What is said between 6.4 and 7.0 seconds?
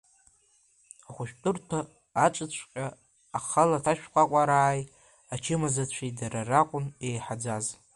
ракәын